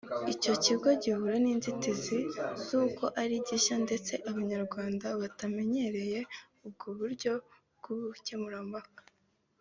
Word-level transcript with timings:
Icyo 0.33 0.53
kigo 0.63 0.89
gihura 1.01 1.35
n’inzitizi 1.43 2.19
z’uko 2.65 3.03
ari 3.21 3.35
gishya 3.47 3.75
ndetse 3.85 4.13
Abanyarwanda 4.29 5.07
batamenyereye 5.21 6.19
ubwo 6.65 6.87
buryo 6.99 7.33
bw’ubukemurampaka 7.77 9.01